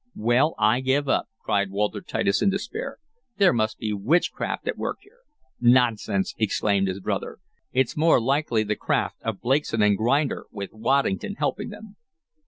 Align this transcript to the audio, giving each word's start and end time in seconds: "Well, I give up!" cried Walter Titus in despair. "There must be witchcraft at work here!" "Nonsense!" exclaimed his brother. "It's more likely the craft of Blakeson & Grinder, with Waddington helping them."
"Well, 0.17 0.55
I 0.57 0.79
give 0.79 1.07
up!" 1.07 1.27
cried 1.43 1.69
Walter 1.69 2.01
Titus 2.01 2.41
in 2.41 2.49
despair. 2.49 2.97
"There 3.37 3.53
must 3.53 3.77
be 3.77 3.93
witchcraft 3.93 4.67
at 4.67 4.75
work 4.75 4.97
here!" 5.03 5.19
"Nonsense!" 5.59 6.33
exclaimed 6.39 6.87
his 6.87 6.99
brother. 6.99 7.37
"It's 7.71 7.95
more 7.95 8.19
likely 8.19 8.63
the 8.63 8.75
craft 8.75 9.21
of 9.21 9.41
Blakeson 9.41 9.85
& 9.95 9.97
Grinder, 9.97 10.47
with 10.51 10.73
Waddington 10.73 11.35
helping 11.35 11.69
them." 11.69 11.97